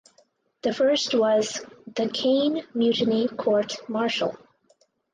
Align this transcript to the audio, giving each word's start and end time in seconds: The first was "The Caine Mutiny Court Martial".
The 0.63 0.73
first 0.73 1.13
was 1.13 1.63
"The 1.95 2.09
Caine 2.09 2.65
Mutiny 2.73 3.27
Court 3.27 3.87
Martial". 3.87 4.35